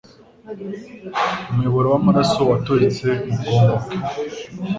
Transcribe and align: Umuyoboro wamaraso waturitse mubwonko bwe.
Umuyoboro 1.51 1.87
wamaraso 1.93 2.41
waturitse 2.51 3.07
mubwonko 3.27 3.73
bwe. 3.83 3.95